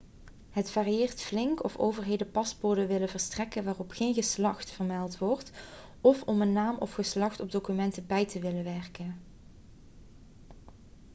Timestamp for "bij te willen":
8.07-8.63